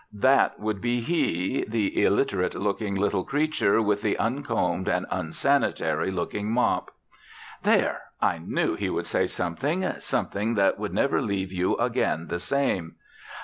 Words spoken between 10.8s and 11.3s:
never